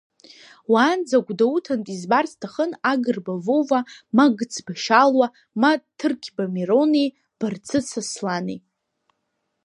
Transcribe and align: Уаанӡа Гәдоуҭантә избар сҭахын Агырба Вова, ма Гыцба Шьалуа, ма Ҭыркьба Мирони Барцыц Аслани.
Уаанӡа 0.71 1.17
Гәдоуҭантә 1.25 1.89
избар 1.95 2.25
сҭахын 2.31 2.71
Агырба 2.91 3.33
Вова, 3.45 3.79
ма 4.15 4.25
Гыцба 4.37 4.73
Шьалуа, 4.83 5.27
ма 5.61 5.71
Ҭыркьба 5.97 6.43
Мирони 6.53 7.07
Барцыц 7.39 7.89
Аслани. 8.01 8.57